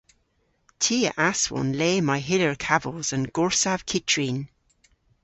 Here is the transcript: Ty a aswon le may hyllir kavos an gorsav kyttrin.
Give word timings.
Ty 0.81 0.97
a 1.09 1.11
aswon 1.29 1.69
le 1.79 1.91
may 2.07 2.21
hyllir 2.27 2.55
kavos 2.65 3.09
an 3.15 3.23
gorsav 3.35 3.79
kyttrin. 3.89 4.39